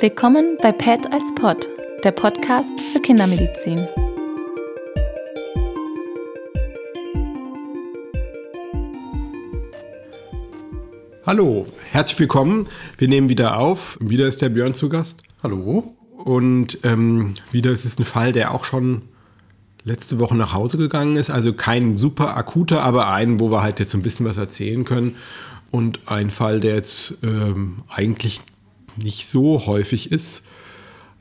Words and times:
Willkommen 0.00 0.56
bei 0.62 0.72
PET 0.72 1.12
als 1.12 1.34
Pod, 1.34 1.68
der 2.04 2.12
Podcast 2.12 2.80
für 2.90 3.00
Kindermedizin. 3.00 3.86
Hallo, 11.26 11.66
herzlich 11.90 12.18
willkommen. 12.18 12.66
Wir 12.96 13.08
nehmen 13.08 13.28
wieder 13.28 13.58
auf. 13.58 13.98
Wieder 14.00 14.26
ist 14.26 14.40
der 14.40 14.48
Björn 14.48 14.72
zu 14.72 14.88
Gast. 14.88 15.22
Hallo. 15.42 15.94
Und 16.16 16.78
ähm, 16.82 17.34
wieder 17.50 17.70
ist 17.70 17.84
es 17.84 17.98
ein 17.98 18.04
Fall, 18.04 18.32
der 18.32 18.54
auch 18.54 18.64
schon 18.64 19.02
letzte 19.84 20.18
Woche 20.18 20.34
nach 20.34 20.54
Hause 20.54 20.78
gegangen 20.78 21.16
ist. 21.16 21.28
Also 21.28 21.52
kein 21.52 21.98
super 21.98 22.38
akuter, 22.38 22.80
aber 22.84 23.10
einen, 23.10 23.38
wo 23.38 23.50
wir 23.50 23.62
halt 23.62 23.80
jetzt 23.80 23.94
ein 23.94 24.00
bisschen 24.00 24.24
was 24.24 24.38
erzählen 24.38 24.86
können. 24.86 25.16
Und 25.70 26.00
ein 26.06 26.30
Fall, 26.30 26.60
der 26.60 26.76
jetzt 26.76 27.18
ähm, 27.22 27.82
eigentlich 27.86 28.40
nicht 28.96 29.28
so 29.28 29.66
häufig 29.66 30.10
ist, 30.10 30.44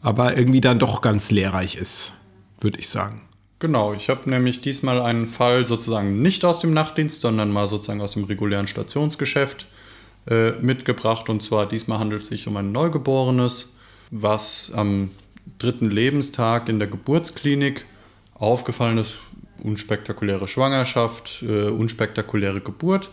aber 0.02 0.38
irgendwie 0.38 0.62
dann 0.62 0.80
doch 0.80 1.02
ganz 1.02 1.32
lehrreich 1.32 1.76
ist, 1.76 2.14
würde 2.60 2.80
ich 2.80 2.90
sagen. 2.90 3.22
Genau, 3.60 3.94
ich 3.94 4.10
habe 4.10 4.30
nämlich 4.30 4.62
diesmal 4.62 5.02
einen 5.02 5.28
Fall 5.28 5.68
sozusagen 5.68 6.22
nicht 6.22 6.46
aus 6.46 6.62
dem 6.62 6.74
Nachtdienst, 6.74 7.20
sondern 7.20 7.52
mal 7.52 7.68
sozusagen 7.68 8.00
aus 8.00 8.14
dem 8.14 8.24
regulären 8.24 8.68
Stationsgeschäft 8.68 9.68
äh, 10.28 10.52
mitgebracht. 10.62 11.28
Und 11.28 11.44
zwar 11.44 11.68
diesmal 11.68 12.00
handelt 12.00 12.22
es 12.22 12.30
sich 12.30 12.48
um 12.48 12.56
ein 12.56 12.72
Neugeborenes, 12.72 13.78
was 14.12 14.72
am 14.74 15.12
dritten 15.58 15.90
Lebenstag 15.90 16.70
in 16.70 16.80
der 16.80 16.88
Geburtsklinik 16.88 17.86
aufgefallen 18.34 18.98
ist. 18.98 19.20
Unspektakuläre 19.62 20.48
Schwangerschaft, 20.48 21.44
äh, 21.44 21.68
unspektakuläre 21.68 22.62
Geburt. 22.62 23.12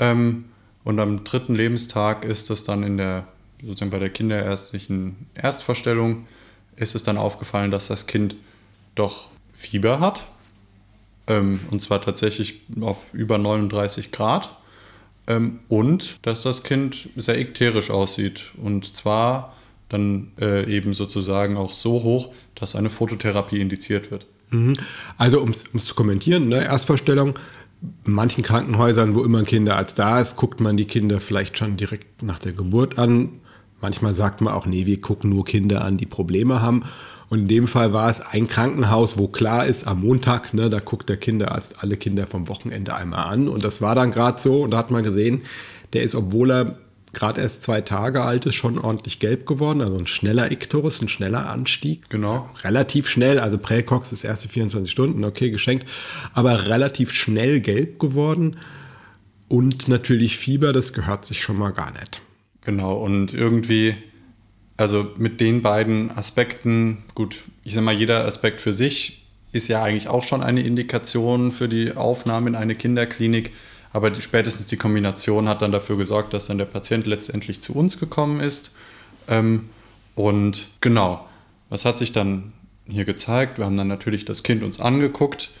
Ähm, 0.00 0.46
und 0.82 0.98
am 0.98 1.22
dritten 1.22 1.54
Lebenstag 1.54 2.24
ist 2.24 2.50
es 2.50 2.64
dann 2.64 2.82
in 2.82 2.96
der 2.96 3.28
sozusagen 3.62 3.90
bei 3.90 3.98
der 3.98 4.10
kinderärztlichen 4.10 5.26
Erstverstellung 5.34 6.26
ist 6.76 6.94
es 6.94 7.02
dann 7.02 7.18
aufgefallen, 7.18 7.70
dass 7.70 7.88
das 7.88 8.06
Kind 8.06 8.36
doch 8.94 9.30
Fieber 9.52 10.00
hat. 10.00 10.26
Ähm, 11.26 11.60
und 11.70 11.80
zwar 11.82 12.00
tatsächlich 12.00 12.62
auf 12.80 13.12
über 13.12 13.38
39 13.38 14.12
Grad. 14.12 14.56
Ähm, 15.26 15.60
und 15.68 16.18
dass 16.22 16.42
das 16.42 16.62
Kind 16.62 17.08
sehr 17.16 17.38
ekterisch 17.38 17.90
aussieht. 17.90 18.52
Und 18.56 18.96
zwar 18.96 19.54
dann 19.88 20.32
äh, 20.40 20.70
eben 20.70 20.94
sozusagen 20.94 21.56
auch 21.56 21.72
so 21.72 22.02
hoch, 22.02 22.32
dass 22.54 22.76
eine 22.76 22.90
Phototherapie 22.90 23.60
indiziert 23.60 24.10
wird. 24.10 24.26
Mhm. 24.50 24.74
Also 25.16 25.40
um 25.40 25.50
es 25.50 25.64
zu 25.64 25.94
kommentieren, 25.94 26.48
ne, 26.48 26.64
Erstvorstellung, 26.64 27.38
in 28.04 28.12
manchen 28.12 28.42
Krankenhäusern, 28.42 29.14
wo 29.14 29.22
immer 29.22 29.38
ein 29.38 29.44
Kinderarzt 29.44 29.98
da 29.98 30.20
ist, 30.20 30.36
guckt 30.36 30.60
man 30.60 30.76
die 30.76 30.86
Kinder 30.86 31.20
vielleicht 31.20 31.58
schon 31.58 31.76
direkt 31.76 32.22
nach 32.22 32.38
der 32.38 32.52
Geburt 32.52 32.98
an. 32.98 33.40
Manchmal 33.80 34.14
sagt 34.14 34.40
man 34.40 34.54
auch, 34.54 34.66
nee, 34.66 34.86
wir 34.86 35.00
gucken 35.00 35.30
nur 35.30 35.44
Kinder 35.44 35.84
an, 35.84 35.96
die 35.96 36.06
Probleme 36.06 36.60
haben. 36.60 36.82
Und 37.28 37.40
in 37.40 37.48
dem 37.48 37.68
Fall 37.68 37.92
war 37.92 38.10
es 38.10 38.20
ein 38.20 38.48
Krankenhaus, 38.48 39.18
wo 39.18 39.28
klar 39.28 39.66
ist, 39.66 39.86
am 39.86 40.00
Montag, 40.00 40.54
ne, 40.54 40.70
da 40.70 40.80
guckt 40.80 41.08
der 41.08 41.18
Kinderarzt 41.18 41.82
alle 41.82 41.96
Kinder 41.96 42.26
vom 42.26 42.48
Wochenende 42.48 42.94
einmal 42.94 43.26
an. 43.26 43.48
Und 43.48 43.64
das 43.64 43.82
war 43.82 43.94
dann 43.94 44.10
gerade 44.10 44.40
so. 44.40 44.62
Und 44.62 44.70
da 44.70 44.78
hat 44.78 44.90
man 44.90 45.02
gesehen, 45.02 45.42
der 45.92 46.02
ist, 46.02 46.14
obwohl 46.14 46.50
er 46.50 46.78
gerade 47.12 47.40
erst 47.40 47.62
zwei 47.62 47.80
Tage 47.80 48.22
alt 48.22 48.46
ist, 48.46 48.54
schon 48.54 48.78
ordentlich 48.78 49.18
gelb 49.18 49.46
geworden. 49.46 49.82
Also 49.82 49.96
ein 49.96 50.06
schneller 50.06 50.50
Ikterus, 50.50 51.02
ein 51.02 51.08
schneller 51.08 51.50
Anstieg. 51.50 52.08
Genau. 52.10 52.48
Relativ 52.64 53.08
schnell, 53.08 53.38
also 53.38 53.58
Präcox 53.58 54.12
ist 54.12 54.24
erste 54.24 54.48
24 54.48 54.90
Stunden, 54.90 55.24
okay, 55.24 55.50
geschenkt. 55.50 55.86
Aber 56.32 56.66
relativ 56.66 57.12
schnell 57.12 57.60
gelb 57.60 57.98
geworden. 57.98 58.56
Und 59.48 59.88
natürlich 59.88 60.36
Fieber, 60.36 60.72
das 60.72 60.92
gehört 60.92 61.24
sich 61.24 61.42
schon 61.42 61.58
mal 61.58 61.70
gar 61.70 61.92
nicht. 61.92 62.22
Genau, 62.68 62.98
und 62.98 63.32
irgendwie, 63.32 63.94
also 64.76 65.10
mit 65.16 65.40
den 65.40 65.62
beiden 65.62 66.10
Aspekten, 66.10 67.02
gut, 67.14 67.38
ich 67.64 67.72
sag 67.72 67.82
mal, 67.82 67.94
jeder 67.94 68.26
Aspekt 68.26 68.60
für 68.60 68.74
sich 68.74 69.26
ist 69.52 69.68
ja 69.68 69.82
eigentlich 69.82 70.08
auch 70.08 70.22
schon 70.22 70.42
eine 70.42 70.60
Indikation 70.60 71.50
für 71.50 71.66
die 71.66 71.96
Aufnahme 71.96 72.50
in 72.50 72.54
eine 72.54 72.74
Kinderklinik. 72.74 73.54
Aber 73.90 74.10
die, 74.10 74.20
spätestens 74.20 74.66
die 74.66 74.76
Kombination 74.76 75.48
hat 75.48 75.62
dann 75.62 75.72
dafür 75.72 75.96
gesorgt, 75.96 76.34
dass 76.34 76.48
dann 76.48 76.58
der 76.58 76.66
Patient 76.66 77.06
letztendlich 77.06 77.62
zu 77.62 77.74
uns 77.74 77.98
gekommen 77.98 78.38
ist. 78.38 78.72
Ähm, 79.28 79.70
und 80.14 80.68
genau, 80.82 81.26
was 81.70 81.86
hat 81.86 81.96
sich 81.96 82.12
dann 82.12 82.52
hier 82.86 83.06
gezeigt? 83.06 83.56
Wir 83.56 83.64
haben 83.64 83.78
dann 83.78 83.88
natürlich 83.88 84.26
das 84.26 84.42
Kind 84.42 84.62
uns 84.62 84.78
angeguckt 84.78 85.52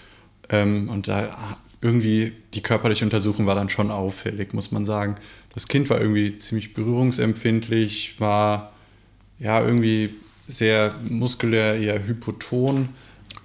ähm, 0.50 0.90
und 0.90 1.08
da 1.08 1.56
irgendwie 1.80 2.32
die 2.54 2.62
körperliche 2.62 3.04
Untersuchung 3.04 3.46
war 3.46 3.54
dann 3.54 3.68
schon 3.68 3.90
auffällig, 3.90 4.52
muss 4.52 4.72
man 4.72 4.84
sagen. 4.84 5.16
Das 5.58 5.66
Kind 5.66 5.90
war 5.90 6.00
irgendwie 6.00 6.38
ziemlich 6.38 6.72
berührungsempfindlich, 6.72 8.20
war 8.20 8.70
ja 9.40 9.60
irgendwie 9.60 10.10
sehr 10.46 10.94
muskulär, 11.08 11.74
eher 11.80 12.06
hypoton. 12.06 12.90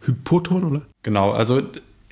Hypoton, 0.01 0.63
oder? 0.63 0.84
Genau, 1.01 1.31
also 1.31 1.63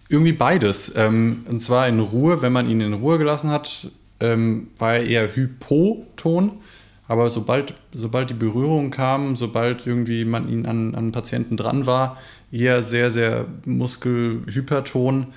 irgendwie 0.09 0.33
beides. 0.33 0.95
Ähm, 0.95 1.45
und 1.47 1.59
zwar 1.59 1.87
in 1.87 1.99
Ruhe, 1.99 2.41
wenn 2.41 2.51
man 2.51 2.67
ihn 2.67 2.81
in 2.81 2.93
Ruhe 2.93 3.19
gelassen 3.19 3.51
hat, 3.51 3.91
ähm, 4.19 4.69
war 4.79 4.95
er 4.95 5.05
eher 5.05 5.35
hypoton. 5.35 6.53
Aber 7.07 7.29
sobald, 7.29 7.75
sobald 7.93 8.31
die 8.31 8.33
Berührung 8.33 8.89
kam, 8.89 9.35
sobald 9.35 9.85
irgendwie 9.85 10.25
man 10.25 10.49
ihn 10.49 10.65
an, 10.65 10.95
an 10.95 11.11
Patienten 11.11 11.57
dran 11.57 11.85
war, 11.85 12.17
eher 12.51 12.81
sehr, 12.81 13.11
sehr 13.11 13.45
muskelhyperton. 13.65 15.27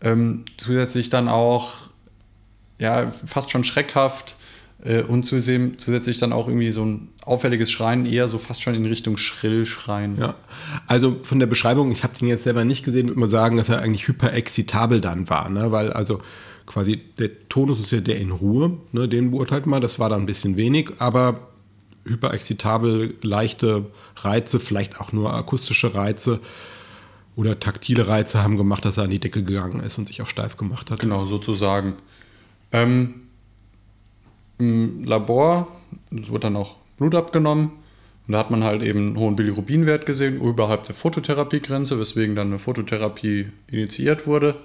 Ähm, 0.00 0.46
zusätzlich 0.56 1.10
dann 1.10 1.28
auch, 1.28 1.90
ja, 2.78 3.10
fast 3.10 3.50
schon 3.50 3.64
schreckhaft 3.64 4.36
äh, 4.82 5.02
und 5.02 5.24
zusätzlich 5.24 6.18
dann 6.18 6.32
auch 6.32 6.48
irgendwie 6.48 6.70
so 6.70 6.84
ein 6.84 7.08
auffälliges 7.24 7.70
Schreien, 7.70 8.06
eher 8.06 8.28
so 8.28 8.38
fast 8.38 8.62
schon 8.62 8.74
in 8.74 8.84
Richtung 8.86 9.16
Schrillschreien. 9.16 10.18
Ja, 10.18 10.34
also 10.86 11.16
von 11.22 11.38
der 11.38 11.46
Beschreibung, 11.46 11.90
ich 11.90 12.04
habe 12.04 12.16
den 12.18 12.28
jetzt 12.28 12.44
selber 12.44 12.64
nicht 12.64 12.84
gesehen, 12.84 13.08
würde 13.08 13.20
man 13.20 13.30
sagen, 13.30 13.56
dass 13.56 13.68
er 13.68 13.80
eigentlich 13.80 14.08
hyperexzitabel 14.08 15.00
dann 15.00 15.28
war, 15.30 15.48
ne? 15.48 15.72
weil 15.72 15.92
also 15.92 16.20
quasi 16.66 16.96
der 17.18 17.48
Tonus 17.48 17.80
ist 17.80 17.92
ja 17.92 18.00
der 18.00 18.18
in 18.18 18.30
Ruhe, 18.30 18.78
ne? 18.92 19.08
den 19.08 19.30
beurteilt 19.30 19.66
man, 19.66 19.80
das 19.80 19.98
war 19.98 20.08
dann 20.08 20.22
ein 20.22 20.26
bisschen 20.26 20.56
wenig, 20.56 20.90
aber 20.98 21.48
hyperexzitabel, 22.04 23.14
leichte 23.22 23.86
Reize, 24.16 24.60
vielleicht 24.60 25.00
auch 25.00 25.12
nur 25.12 25.32
akustische 25.32 25.94
Reize 25.94 26.40
oder 27.36 27.58
taktile 27.58 28.06
Reize 28.06 28.42
haben 28.42 28.56
gemacht, 28.56 28.84
dass 28.84 28.98
er 28.98 29.04
an 29.04 29.10
die 29.10 29.18
Decke 29.18 29.42
gegangen 29.42 29.80
ist 29.80 29.98
und 29.98 30.06
sich 30.06 30.22
auch 30.22 30.28
steif 30.28 30.56
gemacht 30.56 30.90
hat. 30.90 30.98
Genau, 30.98 31.26
sozusagen. 31.26 31.94
Ähm, 32.74 33.14
Im 34.58 35.04
Labor 35.04 35.68
wurde 36.10 36.40
dann 36.40 36.56
auch 36.56 36.76
Blut 36.96 37.14
abgenommen 37.14 37.70
und 38.26 38.32
da 38.32 38.38
hat 38.38 38.50
man 38.50 38.64
halt 38.64 38.82
eben 38.82 39.06
einen 39.06 39.18
hohen 39.18 39.36
Bilirubinwert 39.36 40.06
gesehen, 40.06 40.40
überhalb 40.40 40.82
der 40.84 40.94
Phototherapiegrenze, 40.94 42.00
weswegen 42.00 42.34
dann 42.34 42.48
eine 42.48 42.58
Phototherapie 42.58 43.46
initiiert 43.68 44.26
wurde. 44.26 44.56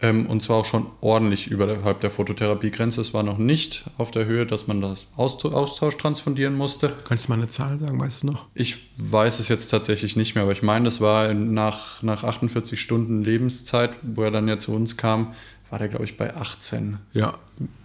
Ähm, 0.00 0.26
und 0.26 0.42
zwar 0.42 0.58
auch 0.58 0.64
schon 0.64 0.86
ordentlich 1.00 1.48
überhalb 1.48 2.00
der 2.00 2.10
Phototherapiegrenze. 2.10 3.00
Es 3.00 3.14
war 3.14 3.24
noch 3.24 3.38
nicht 3.38 3.84
auf 3.98 4.12
der 4.12 4.26
Höhe, 4.26 4.46
dass 4.46 4.68
man 4.68 4.80
das 4.80 5.06
Austausch 5.16 5.96
transfundieren 5.96 6.54
musste. 6.54 6.92
Kannst 7.04 7.26
du 7.26 7.32
mal 7.32 7.38
eine 7.38 7.48
Zahl 7.48 7.78
sagen, 7.78 8.00
weißt 8.00 8.22
du 8.22 8.28
noch? 8.28 8.46
Ich 8.54 8.90
weiß 8.98 9.40
es 9.40 9.48
jetzt 9.48 9.68
tatsächlich 9.70 10.14
nicht 10.14 10.36
mehr, 10.36 10.42
aber 10.44 10.52
ich 10.52 10.62
meine, 10.62 10.84
das 10.84 11.00
war 11.00 11.34
nach, 11.34 12.02
nach 12.04 12.22
48 12.22 12.80
Stunden 12.80 13.24
Lebenszeit, 13.24 13.90
wo 14.02 14.22
er 14.22 14.30
dann 14.30 14.46
ja 14.46 14.60
zu 14.60 14.72
uns 14.72 14.96
kam, 14.96 15.34
war 15.70 15.78
der, 15.78 15.88
glaube 15.88 16.04
ich, 16.04 16.16
bei 16.16 16.34
18. 16.34 16.98
Ja. 17.12 17.38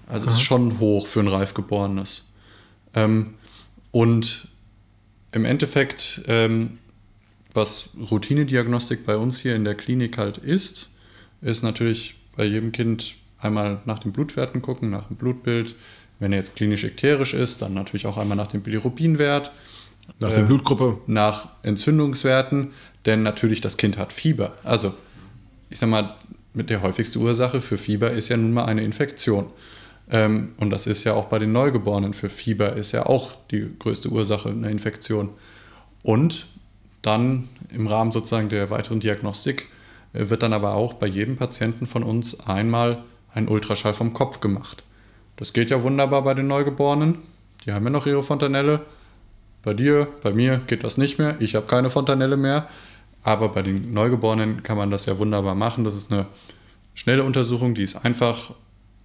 Also 0.07 0.27
Aha. 0.27 0.35
ist 0.35 0.41
schon 0.41 0.79
hoch 0.79 1.07
für 1.07 1.19
ein 1.19 1.27
Reifgeborenes. 1.27 2.33
Ähm, 2.93 3.35
und 3.91 4.47
im 5.31 5.45
Endeffekt, 5.45 6.21
ähm, 6.27 6.79
was 7.53 7.91
Routinediagnostik 8.11 9.05
bei 9.05 9.17
uns 9.17 9.39
hier 9.39 9.55
in 9.55 9.63
der 9.63 9.75
Klinik 9.75 10.17
halt 10.17 10.37
ist, 10.37 10.89
ist 11.41 11.63
natürlich 11.63 12.15
bei 12.35 12.45
jedem 12.45 12.71
Kind 12.71 13.15
einmal 13.39 13.81
nach 13.85 13.99
den 13.99 14.11
Blutwerten 14.11 14.61
gucken, 14.61 14.89
nach 14.89 15.07
dem 15.07 15.17
Blutbild. 15.17 15.75
Wenn 16.19 16.31
er 16.31 16.39
jetzt 16.39 16.55
klinisch 16.55 16.83
ekterisch 16.83 17.33
ist, 17.33 17.61
dann 17.61 17.73
natürlich 17.73 18.05
auch 18.07 18.17
einmal 18.17 18.37
nach 18.37 18.47
dem 18.47 18.61
Bilirubinwert. 18.61 19.51
Nach 20.19 20.29
der 20.29 20.39
äh, 20.39 20.43
Blutgruppe. 20.43 20.99
Nach 21.07 21.49
Entzündungswerten, 21.63 22.71
denn 23.05 23.23
natürlich 23.23 23.61
das 23.61 23.77
Kind 23.77 23.97
hat 23.97 24.13
Fieber. 24.13 24.55
Also, 24.63 24.93
ich 25.69 25.79
sag 25.79 25.89
mal, 25.89 26.15
mit 26.53 26.69
der 26.69 26.81
häufigste 26.81 27.19
Ursache 27.19 27.61
für 27.61 27.77
Fieber 27.77 28.11
ist 28.11 28.29
ja 28.29 28.37
nun 28.37 28.53
mal 28.53 28.65
eine 28.65 28.83
Infektion. 28.83 29.47
Ähm, 30.09 30.53
und 30.57 30.69
das 30.69 30.87
ist 30.87 31.03
ja 31.03 31.13
auch 31.13 31.25
bei 31.25 31.39
den 31.39 31.51
Neugeborenen 31.51 32.13
für 32.13 32.29
Fieber, 32.29 32.73
ist 32.73 32.91
ja 32.91 33.05
auch 33.05 33.33
die 33.51 33.67
größte 33.79 34.09
Ursache 34.09 34.49
eine 34.49 34.69
Infektion. 34.69 35.29
Und 36.03 36.47
dann 37.01 37.49
im 37.69 37.87
Rahmen 37.87 38.11
sozusagen 38.11 38.49
der 38.49 38.69
weiteren 38.69 38.99
Diagnostik 38.99 39.69
wird 40.13 40.43
dann 40.43 40.53
aber 40.53 40.75
auch 40.75 40.93
bei 40.93 41.07
jedem 41.07 41.37
Patienten 41.37 41.87
von 41.87 42.03
uns 42.03 42.47
einmal 42.47 43.03
ein 43.33 43.47
Ultraschall 43.47 43.93
vom 43.93 44.13
Kopf 44.13 44.39
gemacht. 44.39 44.83
Das 45.37 45.53
geht 45.53 45.71
ja 45.71 45.81
wunderbar 45.81 46.23
bei 46.23 46.33
den 46.33 46.47
Neugeborenen. 46.47 47.17
Die 47.65 47.71
haben 47.71 47.83
ja 47.85 47.89
noch 47.89 48.05
ihre 48.05 48.23
Fontanelle. 48.23 48.81
Bei 49.63 49.73
dir, 49.73 50.07
bei 50.21 50.31
mir 50.31 50.61
geht 50.67 50.83
das 50.83 50.97
nicht 50.97 51.17
mehr. 51.17 51.35
Ich 51.39 51.55
habe 51.55 51.65
keine 51.65 51.89
Fontanelle 51.89 52.37
mehr. 52.37 52.67
Aber 53.23 53.49
bei 53.49 53.61
den 53.61 53.93
Neugeborenen 53.93 54.63
kann 54.63 54.77
man 54.77 54.91
das 54.91 55.05
ja 55.05 55.17
wunderbar 55.17 55.55
machen. 55.55 55.83
Das 55.83 55.95
ist 55.95 56.11
eine 56.11 56.27
schnelle 56.93 57.23
Untersuchung, 57.23 57.73
die 57.73 57.83
ist 57.83 58.05
einfach 58.05 58.53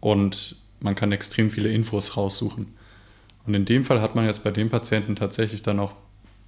und 0.00 0.56
man 0.80 0.94
kann 0.94 1.12
extrem 1.12 1.50
viele 1.50 1.70
Infos 1.70 2.16
raussuchen. 2.16 2.74
Und 3.46 3.54
in 3.54 3.64
dem 3.64 3.84
Fall 3.84 4.00
hat 4.00 4.14
man 4.14 4.26
jetzt 4.26 4.44
bei 4.44 4.50
dem 4.50 4.68
Patienten 4.68 5.16
tatsächlich 5.16 5.62
dann 5.62 5.80
auch 5.80 5.94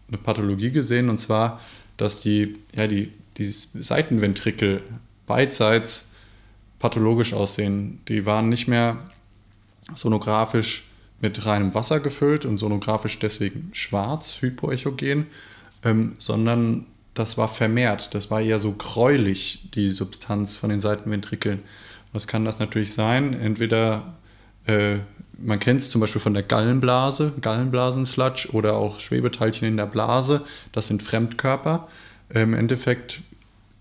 eine 0.09 0.19
Pathologie 0.19 0.71
gesehen, 0.71 1.09
und 1.09 1.19
zwar, 1.19 1.61
dass 1.97 2.21
die, 2.21 2.59
ja, 2.75 2.87
die, 2.87 3.13
die 3.37 3.45
Seitenventrikel 3.47 4.83
beidseits 5.27 6.13
pathologisch 6.79 7.33
aussehen. 7.33 8.01
Die 8.09 8.27
waren 8.27 8.49
nicht 8.49 8.69
mehr 8.69 8.99
sonografisch 9.95 10.91
mit 11.21 11.45
reinem 11.47 11.75
Wasser 11.75 12.01
gefüllt 12.01 12.45
und 12.45 12.59
sonografisch 12.59 13.19
deswegen 13.19 13.71
schwarz, 13.73 14.41
hypoechogen, 14.41 15.27
ähm, 15.85 16.15
sondern 16.19 16.87
das 17.15 17.39
war 17.39 17.49
vermehrt. 17.49 18.15
Das 18.15 18.31
war 18.31 18.41
eher 18.41 18.59
so 18.59 18.73
gräulich, 18.73 19.71
die 19.75 19.91
Substanz 19.91 20.57
von 20.57 20.71
den 20.71 20.81
Seitenventrikeln. 20.81 21.61
Was 22.13 22.27
kann 22.27 22.45
das 22.45 22.59
natürlich 22.59 22.93
sein? 22.93 23.35
Entweder 23.35 24.15
äh, 24.67 24.99
man 25.39 25.59
kennt 25.59 25.81
es 25.81 25.91
zum 25.91 26.01
Beispiel 26.01 26.21
von 26.21 26.35
der 26.35 26.43
Gallenblase, 26.43 27.35
Gallenblasensludge 27.41 28.51
oder 28.53 28.77
auch 28.77 29.01
Schwebeteilchen 29.01 29.67
in 29.69 29.77
der 29.77 29.87
Blase. 29.87 30.45
Das 30.73 30.87
sind 30.87 31.03
Fremdkörper. 31.03 31.89
Im 32.29 32.55
Endeffekt 32.55 33.23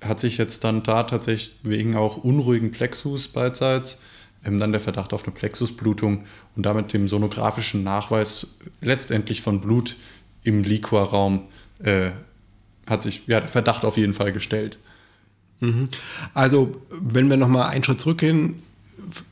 hat 0.04 0.20
sich 0.20 0.38
jetzt 0.38 0.64
dann 0.64 0.84
da 0.84 1.04
tatsächlich 1.04 1.58
wegen 1.64 1.98
auch 1.98 2.18
unruhigen 2.18 2.72
Plexus 2.72 3.28
beidseits 3.28 4.04
ähm, 4.46 4.60
dann 4.60 4.72
der 4.72 4.82
Verdacht 4.82 5.14
auf 5.14 5.24
eine 5.26 5.34
Plexusblutung 5.34 6.24
und 6.56 6.66
damit 6.66 6.94
dem 6.94 7.08
sonografischen 7.08 7.84
Nachweis 7.84 8.58
letztendlich 8.82 9.42
von 9.42 9.62
Blut 9.62 9.98
im 10.44 10.64
Liquorraum 10.64 11.44
äh, 11.84 12.12
hat 12.90 13.04
sich 13.04 13.24
ja, 13.28 13.40
der 13.40 13.50
Verdacht 13.50 13.86
auf 13.86 13.98
jeden 13.98 14.14
Fall 14.14 14.34
gestellt. 14.34 14.78
Mhm. 15.60 15.86
Also, 16.34 16.76
wenn 16.90 17.30
wir 17.30 17.38
nochmal 17.38 17.70
einen 17.70 17.84
Schritt 17.84 18.02
zurückgehen, 18.02 18.62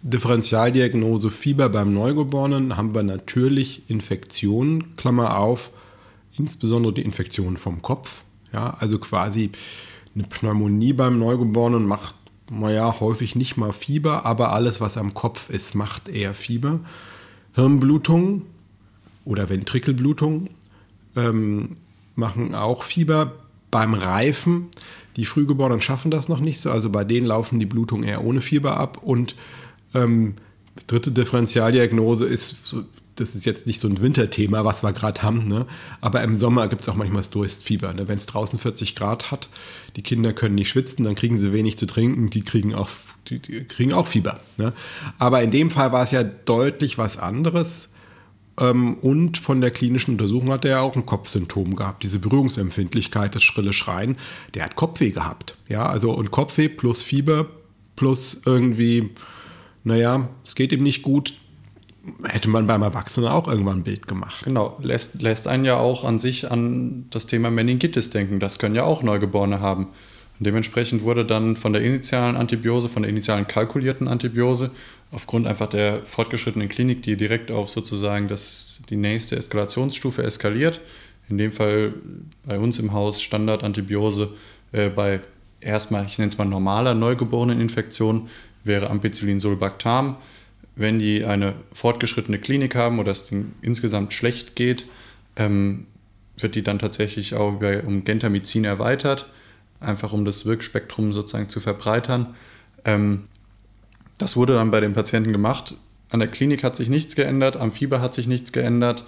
Differentialdiagnose 0.01 1.30
Fieber 1.30 1.69
beim 1.69 1.94
Neugeborenen, 1.94 2.77
haben 2.77 2.95
wir 2.95 3.04
natürlich 3.04 3.89
Infektionen, 3.89 4.95
Klammer 4.95 5.38
auf, 5.38 5.71
insbesondere 6.38 6.94
die 6.94 7.01
Infektionen 7.01 7.57
vom 7.57 7.81
Kopf. 7.81 8.24
Ja, 8.54 8.77
also 8.80 8.98
quasi 8.98 9.51
eine 10.15 10.24
Pneumonie 10.24 10.94
beim 10.94 11.19
Neugeborenen 11.19 11.86
macht, 11.86 12.15
naja, 12.50 13.00
häufig 13.00 13.36
nicht 13.36 13.57
mal 13.57 13.74
Fieber, 13.74 14.25
aber 14.25 14.53
alles, 14.53 14.80
was 14.80 14.98
am 14.98 15.13
Kopf 15.13 15.50
ist, 15.50 15.75
macht 15.75 16.07
eher 16.07 16.33
Fieber. 16.33 16.80
Hirnblutung 17.53 18.44
oder 19.25 19.50
Ventrikelblutung 19.50 20.50
ähm, 21.15 21.75
machen 22.15 22.56
auch 22.56 22.83
Fieber 22.83 23.33
beim 23.71 23.93
Reifen. 23.93 24.67
Die 25.15 25.25
Frühgeborenen 25.25 25.81
schaffen 25.81 26.11
das 26.11 26.29
noch 26.29 26.39
nicht 26.39 26.59
so, 26.59 26.71
also 26.71 26.89
bei 26.89 27.03
denen 27.03 27.25
laufen 27.25 27.59
die 27.59 27.65
Blutungen 27.65 28.07
eher 28.07 28.23
ohne 28.23 28.41
Fieber 28.41 28.77
ab. 28.77 29.01
Und 29.01 29.35
ähm, 29.93 30.35
dritte 30.85 31.11
Differentialdiagnose 31.11 32.25
ist, 32.25 32.75
das 33.15 33.33
ist 33.33 33.45
jetzt 33.45 33.65
nicht 33.65 33.79
so 33.79 33.87
ein 33.87 33.99
Winterthema, 33.99 34.63
was 34.63 34.83
wir 34.83 34.93
gerade 34.93 35.23
haben, 35.23 35.47
ne? 35.47 35.65
aber 36.01 36.21
im 36.23 36.37
Sommer 36.37 36.67
gibt 36.67 36.83
es 36.83 36.89
auch 36.89 36.95
manchmal 36.95 37.21
das 37.21 37.31
Durstfieber. 37.31 37.93
Ne? 37.93 38.07
Wenn 38.07 38.17
es 38.17 38.27
draußen 38.27 38.59
40 38.59 38.95
Grad 38.95 39.31
hat, 39.31 39.49
die 39.95 40.03
Kinder 40.03 40.33
können 40.33 40.55
nicht 40.55 40.69
schwitzen, 40.69 41.03
dann 41.03 41.15
kriegen 41.15 41.39
sie 41.39 41.51
wenig 41.51 41.77
zu 41.77 41.87
trinken, 41.87 42.29
die 42.29 42.41
kriegen 42.41 42.75
auch, 42.75 42.89
die, 43.27 43.39
die 43.39 43.63
kriegen 43.63 43.93
auch 43.93 44.07
Fieber. 44.07 44.39
Ne? 44.57 44.73
Aber 45.17 45.41
in 45.41 45.51
dem 45.51 45.71
Fall 45.71 45.91
war 45.91 46.03
es 46.03 46.11
ja 46.11 46.23
deutlich 46.23 46.97
was 46.97 47.17
anderes. 47.17 47.89
Ähm, 48.59 48.95
und 48.95 49.38
von 49.38 49.62
der 49.62 49.71
klinischen 49.71 50.12
Untersuchung 50.12 50.51
hat 50.51 50.65
er 50.65 50.71
ja 50.71 50.81
auch 50.81 50.95
ein 50.95 51.06
Kopfsymptom 51.06 51.75
gehabt, 51.75 52.04
diese 52.04 52.19
Berührungsempfindlichkeit, 52.19 53.36
das 53.36 53.44
schrille 53.44 53.74
Schreien. 53.74 54.18
Der 54.54 54.65
hat 54.65 54.75
Kopfweh 54.75 55.12
gehabt. 55.12 55.57
Ja, 55.68 55.88
also 55.88 56.12
und 56.12 56.31
Kopfweh 56.31 56.69
plus 56.69 57.04
Fieber 57.04 57.48
plus 57.95 58.42
irgendwie, 58.45 59.09
naja, 59.83 60.30
es 60.45 60.56
geht 60.56 60.71
ihm 60.71 60.83
nicht 60.83 61.04
gut. 61.04 61.33
Hätte 62.24 62.48
man 62.48 62.68
beim 62.68 62.83
Erwachsenen 62.83 63.27
auch 63.27 63.50
irgendwann 63.50 63.80
ein 63.80 63.83
Bild 63.83 64.07
gemacht. 64.07 64.45
Genau, 64.45 64.77
lässt, 64.81 65.21
lässt 65.21 65.48
einen 65.48 65.65
ja 65.65 65.75
auch 65.75 66.06
an 66.06 66.19
sich 66.19 66.50
an 66.50 67.06
das 67.10 67.25
Thema 67.25 67.51
Meningitis 67.51 68.12
denken. 68.12 68.39
Das 68.39 68.60
können 68.60 68.75
ja 68.75 68.86
auch 68.86 69.03
Neugeborene 69.03 69.60
haben. 69.60 69.88
Dementsprechend 70.39 71.04
wurde 71.04 71.25
dann 71.25 71.56
von 71.56 71.74
der 71.74 71.81
initialen 71.81 72.36
Antibiose, 72.36 72.89
von 72.89 73.01
der 73.01 73.10
initialen 73.10 73.48
kalkulierten 73.48 74.07
Antibiose, 74.07 74.72
aufgrund 75.12 75.48
einfach 75.48 75.68
der 75.68 76.06
fortgeschrittenen 76.06 76.69
Klinik, 76.69 77.01
die 77.01 77.18
direkt 77.18 77.50
auf 77.50 77.69
sozusagen 77.69 78.28
das, 78.28 78.80
die 78.89 78.98
nächste 78.98 79.36
Eskalationsstufe 79.36 80.22
eskaliert, 80.24 80.81
in 81.30 81.38
dem 81.38 81.51
Fall 81.51 81.94
bei 82.45 82.60
uns 82.60 82.78
im 82.80 82.94
Haus 82.94 83.22
Standardantibiose 83.22 84.30
äh, 84.74 84.89
bei 84.89 85.22
erstmal, 85.60 86.06
ich 86.06 86.19
nenne 86.19 86.30
es 86.30 86.38
mal 86.38 86.45
normaler 86.45 86.94
Neugeboreneninfektion, 86.94 88.30
wäre 88.63 88.89
Ampicillin-Sulbactam. 88.89 90.18
Wenn 90.75 91.00
die 91.00 91.25
eine 91.25 91.56
fortgeschrittene 91.74 92.38
Klinik 92.38 92.75
haben 92.75 93.00
oder 93.00 93.12
es 93.12 93.31
insgesamt 93.63 94.13
schlecht 94.13 94.56
geht, 94.56 94.86
ähm, 95.36 95.88
wird 96.38 96.54
die 96.54 96.62
dann 96.62 96.78
tatsächlich 96.78 97.34
auch 97.34 97.56
über, 97.56 97.84
um 97.86 98.04
Gentamicin 98.04 98.66
erweitert 98.66 99.28
einfach 99.79 100.13
um 100.13 100.25
das 100.25 100.45
Wirkspektrum 100.45 101.13
sozusagen 101.13 101.50
zu 101.50 101.59
verbreitern. 101.59 102.35
Ähm, 102.85 103.27
das 104.18 104.35
wurde 104.35 104.53
dann 104.53 104.71
bei 104.71 104.79
den 104.79 104.94
Patienten 104.94 105.31
gemacht. 105.31 105.75
An 106.09 106.19
der 106.19 106.29
Klinik 106.29 106.63
hat 106.63 106.75
sich 106.75 106.89
nichts 106.89 107.15
geändert, 107.15 107.57
am 107.57 107.71
Fieber 107.71 108.01
hat 108.01 108.13
sich 108.13 108.27
nichts 108.27 108.51
geändert. 108.51 109.03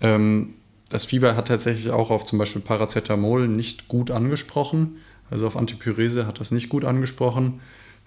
Ähm, 0.00 0.54
das 0.88 1.04
Fieber 1.04 1.36
hat 1.36 1.48
tatsächlich 1.48 1.90
auch 1.90 2.10
auf 2.10 2.24
zum 2.24 2.38
Beispiel 2.38 2.62
Paracetamol 2.62 3.46
nicht 3.46 3.88
gut 3.88 4.10
angesprochen. 4.10 4.96
Also 5.30 5.46
auf 5.46 5.56
Antipyrese 5.56 6.26
hat 6.26 6.40
das 6.40 6.50
nicht 6.50 6.68
gut 6.68 6.84
angesprochen, 6.84 7.60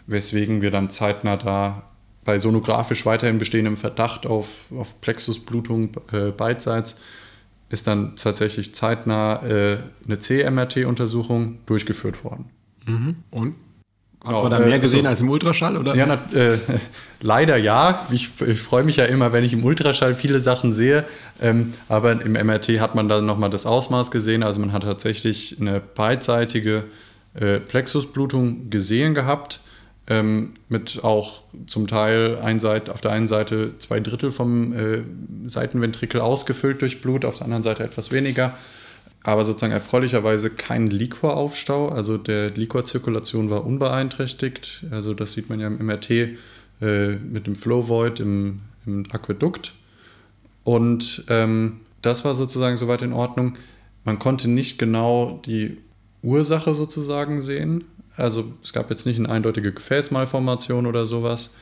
weswegen 0.08 0.62
wir 0.62 0.72
dann 0.72 0.90
zeitnah 0.90 1.38
da 1.38 1.84
bei 2.26 2.40
sonografisch 2.40 3.06
weiterhin 3.06 3.38
bestehendem 3.38 3.78
Verdacht 3.78 4.26
auf, 4.26 4.66
auf 4.78 5.00
Plexusblutung 5.02 5.92
äh, 6.12 6.32
beidseits 6.32 7.00
ist 7.74 7.88
dann 7.88 8.16
tatsächlich 8.16 8.74
zeitnah 8.76 9.44
äh, 9.44 9.78
eine 10.06 10.20
CMRT-Untersuchung 10.20 11.58
durchgeführt 11.66 12.24
worden. 12.24 12.46
Mhm. 12.86 13.16
Und? 13.32 13.56
Hat 14.24 14.30
genau, 14.30 14.44
man 14.44 14.52
da 14.52 14.60
mehr 14.60 14.76
äh, 14.76 14.80
gesehen 14.80 15.00
also, 15.00 15.10
als 15.10 15.22
im 15.22 15.30
Ultraschall? 15.30 15.76
Oder? 15.76 15.96
Ja, 15.96 16.06
na, 16.06 16.40
äh, 16.40 16.58
leider 17.22 17.58
ja. 17.58 18.08
Ich, 18.12 18.30
ich 18.40 18.62
freue 18.62 18.84
mich 18.84 18.98
ja 18.98 19.06
immer, 19.06 19.34
wenn 19.34 19.44
ich 19.44 19.54
im 19.54 19.66
Ultraschall 19.66 20.14
viele 20.14 20.40
Sachen 20.40 20.72
sehe. 20.72 21.04
Ähm, 21.42 21.74
aber 21.90 22.22
im 22.22 22.34
MRT 22.34 22.80
hat 22.80 22.94
man 22.94 23.10
dann 23.10 23.26
nochmal 23.26 23.50
das 23.50 23.66
Ausmaß 23.66 24.12
gesehen. 24.12 24.44
Also 24.44 24.62
man 24.62 24.72
hat 24.72 24.84
tatsächlich 24.84 25.58
eine 25.60 25.82
beidseitige 25.82 26.86
äh, 27.34 27.60
Plexusblutung 27.60 28.70
gesehen 28.70 29.16
gehabt 29.16 29.62
ähm, 30.08 30.54
mit 30.70 31.04
auch 31.04 31.44
zum 31.66 31.88
Teil 31.88 32.38
ein 32.40 32.60
Seite, 32.60 32.92
auf 32.92 33.02
der 33.02 33.12
einen 33.12 33.28
Seite 33.28 33.78
zwei 33.78 34.00
Drittel 34.00 34.32
vom 34.32 34.74
äh, 34.74 35.04
Seitenventrikel 35.46 36.20
ausgefüllt 36.20 36.82
durch 36.82 37.02
Blut, 37.02 37.26
auf 37.26 37.38
der 37.38 37.46
anderen 37.46 37.64
Seite 37.64 37.84
etwas 37.84 38.12
weniger. 38.12 38.58
Aber 39.24 39.46
sozusagen 39.46 39.72
erfreulicherweise 39.72 40.50
kein 40.50 40.88
Liquoraufstau, 40.88 41.88
also 41.88 42.18
der 42.18 42.50
Liquorzirkulation 42.52 43.50
war 43.50 43.66
unbeeinträchtigt. 43.66 44.86
Also 44.92 45.14
das 45.14 45.32
sieht 45.32 45.50
man 45.50 45.62
ja 45.62 45.68
im 45.68 45.78
MRT 45.86 46.10
äh, 46.10 47.16
mit 47.16 47.48
dem 47.48 47.56
Flow 47.56 47.88
Void 47.88 48.20
im, 48.20 48.60
im 48.86 49.06
Aquädukt. 49.12 49.74
Und 50.66 51.24
ähm, 51.30 51.80
das 52.02 52.26
war 52.26 52.34
sozusagen 52.34 52.76
soweit 52.76 53.02
in 53.02 53.14
Ordnung. 53.14 53.54
Man 54.04 54.20
konnte 54.20 54.50
nicht 54.50 54.78
genau 54.78 55.42
die 55.46 55.78
Ursache 56.22 56.76
sozusagen 56.76 57.40
sehen. 57.40 57.86
Also 58.16 58.54
es 58.64 58.74
gab 58.74 58.90
jetzt 58.90 59.06
nicht 59.06 59.18
eine 59.18 59.30
eindeutige 59.30 59.72
Gefäßmalformation 59.74 60.86
oder 60.86 61.06
sowas. 61.06 61.56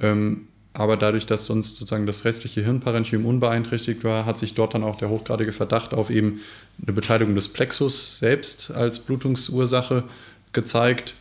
Ähm, 0.00 0.48
aber 0.76 0.96
dadurch, 0.96 1.24
dass 1.24 1.46
sonst 1.46 1.76
sozusagen 1.76 2.04
das 2.04 2.24
restliche 2.24 2.62
Hirnparenchym 2.62 3.24
unbeeinträchtigt 3.24 4.02
war, 4.02 4.26
hat 4.26 4.40
sich 4.40 4.54
dort 4.54 4.74
dann 4.74 4.82
auch 4.82 4.96
der 4.96 5.08
hochgradige 5.08 5.52
Verdacht 5.52 5.94
auf 5.94 6.10
eben 6.10 6.40
eine 6.82 6.92
Beteiligung 6.92 7.36
des 7.36 7.48
Plexus 7.48 8.18
selbst 8.18 8.72
als 8.72 8.98
Blutungsursache 8.98 10.02
gezeigt. 10.52 11.14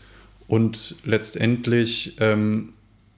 Und 0.48 0.96
letztendlich 1.06 2.18
ähm, 2.20 2.74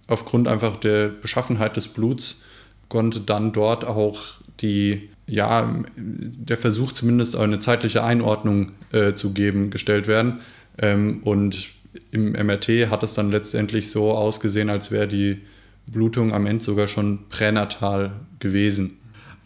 aufgrund 0.07 0.47
einfach 0.49 0.75
der 0.75 1.07
Beschaffenheit 1.07 1.77
des 1.77 1.87
Bluts 1.87 2.43
konnte 2.89 3.21
dann 3.21 3.53
dort 3.53 3.85
auch 3.85 4.21
die, 4.59 5.09
ja, 5.27 5.73
der 5.95 6.57
Versuch 6.57 6.91
zumindest 6.91 7.37
eine 7.37 7.59
zeitliche 7.59 8.03
Einordnung 8.03 8.73
äh, 8.91 9.13
zu 9.13 9.33
geben, 9.33 9.69
gestellt 9.69 10.07
werden. 10.07 10.41
Ähm, 10.79 11.21
und 11.23 11.69
im 12.11 12.33
MRT 12.33 12.89
hat 12.89 13.03
es 13.03 13.13
dann 13.13 13.31
letztendlich 13.31 13.89
so 13.89 14.11
ausgesehen, 14.11 14.69
als 14.69 14.91
wäre 14.91 15.07
die 15.07 15.41
Blutung 15.87 16.33
am 16.33 16.45
Ende 16.45 16.63
sogar 16.63 16.87
schon 16.87 17.19
pränatal 17.29 18.11
gewesen. 18.39 18.97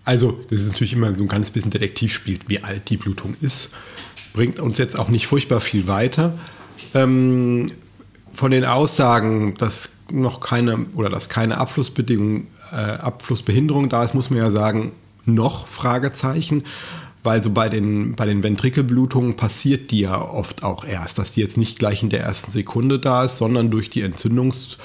Also, 0.05 0.39
das 0.49 0.61
ist 0.61 0.67
natürlich 0.67 0.93
immer 0.93 1.13
so 1.13 1.23
ein 1.23 1.27
ganz 1.27 1.51
bisschen 1.51 1.71
Detektivspiel, 1.71 2.39
wie 2.47 2.63
alt 2.63 2.89
die 2.89 2.97
Blutung 2.97 3.35
ist. 3.41 3.71
Bringt 4.33 4.59
uns 4.59 4.77
jetzt 4.77 4.97
auch 4.97 5.09
nicht 5.09 5.27
furchtbar 5.27 5.59
viel 5.59 5.87
weiter. 5.87 6.37
Ähm, 6.93 7.67
von 8.33 8.51
den 8.51 8.65
Aussagen, 8.65 9.55
dass 9.57 9.97
noch 10.11 10.39
keine 10.39 10.85
oder 10.95 11.09
dass 11.09 11.29
keine 11.29 11.57
Abflussbedingung, 11.57 12.47
äh, 12.71 12.75
Abflussbehinderung 12.75 13.89
da 13.89 14.03
ist, 14.03 14.15
muss 14.15 14.29
man 14.29 14.39
ja 14.39 14.51
sagen, 14.51 14.93
noch 15.25 15.67
Fragezeichen 15.67 16.63
weil 17.23 17.43
so 17.43 17.49
bei 17.51 17.69
den, 17.69 18.15
bei 18.15 18.25
den 18.25 18.43
Ventrikelblutungen 18.43 19.35
passiert 19.35 19.91
die 19.91 20.01
ja 20.01 20.21
oft 20.21 20.63
auch 20.63 20.85
erst, 20.85 21.19
dass 21.19 21.33
die 21.33 21.41
jetzt 21.41 21.57
nicht 21.57 21.79
gleich 21.79 22.03
in 22.03 22.09
der 22.09 22.21
ersten 22.21 22.51
Sekunde 22.51 22.99
da 22.99 23.25
ist, 23.25 23.37
sondern 23.37 23.71
durch 23.71 23.89
die 23.89 24.01
Entzündungsphase 24.01 24.79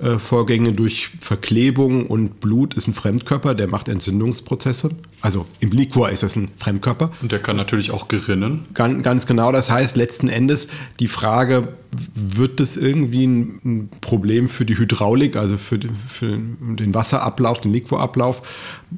äh, 0.00 0.18
Vorgänge 0.18 0.72
durch 0.72 1.10
Verklebung 1.20 2.06
und 2.06 2.40
Blut 2.40 2.74
ist 2.74 2.88
ein 2.88 2.94
Fremdkörper, 2.94 3.54
der 3.54 3.68
macht 3.68 3.88
Entzündungsprozesse. 3.88 4.90
Also 5.20 5.44
im 5.60 5.70
Liquor 5.70 6.08
ist 6.08 6.22
das 6.22 6.36
ein 6.36 6.48
Fremdkörper. 6.56 7.10
Und 7.20 7.32
der 7.32 7.40
kann 7.40 7.56
natürlich 7.56 7.90
auch 7.90 8.08
gerinnen. 8.08 8.64
Ganz, 8.72 9.02
ganz 9.02 9.26
genau, 9.26 9.52
das 9.52 9.70
heißt 9.70 9.96
letzten 9.96 10.28
Endes 10.28 10.68
die 11.00 11.08
Frage, 11.08 11.74
wird 12.14 12.60
das 12.60 12.76
irgendwie 12.76 13.26
ein 13.26 13.90
Problem 14.00 14.48
für 14.48 14.64
die 14.64 14.78
Hydraulik, 14.78 15.36
also 15.36 15.58
für, 15.58 15.78
für 16.08 16.38
den 16.38 16.94
Wasserablauf, 16.94 17.60
den 17.60 17.72
Liquorablauf, 17.72 18.40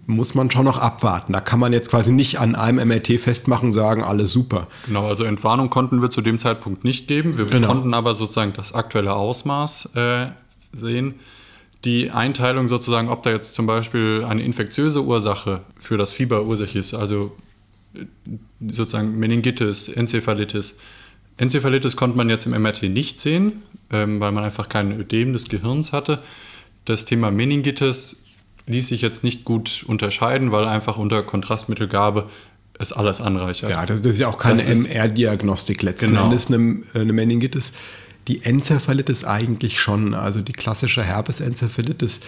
muss 0.06 0.34
man 0.34 0.50
schon 0.50 0.66
noch 0.66 0.78
abwarten. 0.78 1.32
Da 1.32 1.40
kann 1.40 1.58
man 1.58 1.72
jetzt 1.72 1.90
quasi 1.90 2.12
nicht 2.12 2.38
an 2.38 2.54
einem 2.54 2.86
MRT 2.86 3.18
festmachen 3.18 3.66
und 3.68 3.72
sagen, 3.72 4.04
alles 4.04 4.30
super. 4.30 4.68
Genau, 4.86 5.08
also 5.08 5.24
Entwarnung 5.24 5.70
konnten 5.70 6.02
wir 6.02 6.10
zu 6.10 6.20
dem 6.20 6.38
Zeitpunkt 6.38 6.84
nicht 6.84 7.08
geben. 7.08 7.36
Wir 7.36 7.46
genau. 7.46 7.66
konnten 7.66 7.94
aber 7.94 8.14
sozusagen 8.14 8.52
das 8.52 8.74
aktuelle 8.74 9.14
Ausmaß 9.14 9.96
äh, 9.96 10.26
sehen. 10.72 11.14
Die 11.84 12.10
Einteilung 12.10 12.68
sozusagen, 12.68 13.08
ob 13.08 13.22
da 13.22 13.30
jetzt 13.30 13.54
zum 13.54 13.66
Beispiel 13.66 14.24
eine 14.28 14.42
infektiöse 14.42 15.02
Ursache 15.02 15.62
für 15.78 15.98
das 15.98 16.12
Fieber 16.12 16.44
Ursache 16.44 16.78
ist, 16.78 16.94
also 16.94 17.36
äh, 17.94 18.04
sozusagen 18.70 19.18
Meningitis, 19.18 19.88
Enzephalitis. 19.88 20.78
Enzephalitis 21.38 21.96
konnte 21.96 22.16
man 22.16 22.30
jetzt 22.30 22.46
im 22.46 22.52
MRT 22.52 22.84
nicht 22.84 23.18
sehen, 23.18 23.62
ähm, 23.90 24.20
weil 24.20 24.32
man 24.32 24.44
einfach 24.44 24.68
kein 24.68 24.98
Ödem 24.98 25.32
des 25.32 25.48
Gehirns 25.48 25.92
hatte. 25.92 26.20
Das 26.84 27.04
Thema 27.04 27.30
Meningitis 27.30 28.26
ließ 28.66 28.88
sich 28.88 29.02
jetzt 29.02 29.24
nicht 29.24 29.44
gut 29.44 29.84
unterscheiden, 29.86 30.52
weil 30.52 30.66
einfach 30.66 30.98
unter 30.98 31.22
Kontrastmittelgabe 31.22 32.28
es 32.78 32.92
alles 32.92 33.20
anreichert. 33.20 33.70
Ja, 33.70 33.84
das, 33.84 34.02
das 34.02 34.12
ist 34.12 34.18
ja 34.18 34.28
auch 34.28 34.38
keine 34.38 34.62
MR-Diagnostik 34.62 35.82
letzten 35.82 36.10
genau. 36.10 36.24
Endes, 36.24 36.48
eine, 36.48 36.82
eine 36.94 37.12
Meningitis. 37.12 37.72
Die 38.28 38.44
Enzephalitis 38.44 39.24
eigentlich 39.24 39.80
schon, 39.80 40.14
also 40.14 40.40
die 40.40 40.52
klassische 40.52 41.02
Herpes-Enzephalitis, 41.02 42.20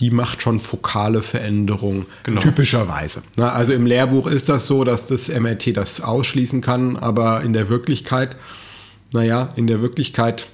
die 0.00 0.10
macht 0.10 0.42
schon 0.42 0.60
fokale 0.60 1.22
Veränderungen, 1.22 2.06
genau. 2.22 2.40
typischerweise. 2.40 3.22
Also 3.38 3.72
im 3.72 3.86
Lehrbuch 3.86 4.26
ist 4.26 4.48
das 4.48 4.66
so, 4.66 4.84
dass 4.84 5.06
das 5.06 5.28
MRT 5.28 5.76
das 5.76 6.00
ausschließen 6.00 6.60
kann, 6.60 6.96
aber 6.96 7.42
in 7.42 7.52
der 7.52 7.68
Wirklichkeit, 7.68 8.36
naja, 9.12 9.48
in 9.56 9.66
der 9.66 9.80
Wirklichkeit, 9.80 10.48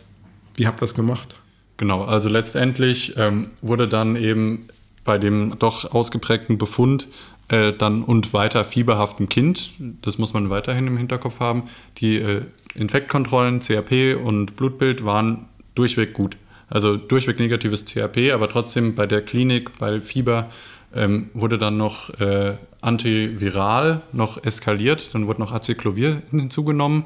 wie 0.56 0.66
habt 0.66 0.78
ihr 0.78 0.86
das 0.86 0.94
gemacht? 0.94 1.36
Genau, 1.76 2.04
also 2.04 2.28
letztendlich 2.28 3.14
ähm, 3.16 3.50
wurde 3.60 3.88
dann 3.88 4.14
eben 4.14 4.68
bei 5.04 5.18
dem 5.18 5.58
doch 5.58 5.92
ausgeprägten 5.92 6.58
Befund 6.58 7.08
äh, 7.48 7.72
dann 7.72 8.02
und 8.02 8.32
weiter 8.32 8.64
fieberhaften 8.64 9.28
Kind, 9.28 9.72
das 10.02 10.18
muss 10.18 10.32
man 10.32 10.50
weiterhin 10.50 10.86
im 10.86 10.96
Hinterkopf 10.96 11.40
haben, 11.40 11.64
die 11.98 12.16
äh, 12.16 12.42
Infektkontrollen, 12.74 13.60
CRP 13.60 14.16
und 14.22 14.56
Blutbild 14.56 15.04
waren 15.04 15.46
durchweg 15.74 16.12
gut. 16.14 16.36
Also 16.68 16.96
durchweg 16.96 17.38
negatives 17.38 17.84
CRP, 17.84 18.32
aber 18.32 18.48
trotzdem 18.48 18.94
bei 18.94 19.06
der 19.06 19.22
Klinik, 19.22 19.78
bei 19.78 20.00
Fieber 20.00 20.48
ähm, 20.94 21.30
wurde 21.34 21.58
dann 21.58 21.76
noch 21.76 22.08
äh, 22.20 22.56
antiviral 22.80 24.02
noch 24.12 24.42
eskaliert, 24.42 25.14
dann 25.14 25.26
wurde 25.26 25.40
noch 25.40 25.52
Acyclovir 25.52 26.22
hinzugenommen 26.30 27.04